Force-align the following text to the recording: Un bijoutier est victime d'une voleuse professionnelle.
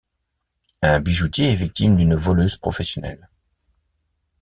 Un 0.81 0.99
bijoutier 0.99 1.51
est 1.51 1.55
victime 1.57 1.95
d'une 1.95 2.15
voleuse 2.15 2.57
professionnelle. 2.57 3.29